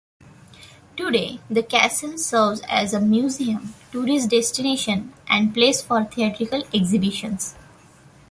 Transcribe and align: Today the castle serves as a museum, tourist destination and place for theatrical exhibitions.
Today 0.97 1.39
the 1.47 1.61
castle 1.61 2.17
serves 2.17 2.61
as 2.67 2.91
a 2.91 2.99
museum, 2.99 3.75
tourist 3.91 4.31
destination 4.31 5.13
and 5.29 5.53
place 5.53 5.83
for 5.83 6.05
theatrical 6.05 6.63
exhibitions. 6.73 7.53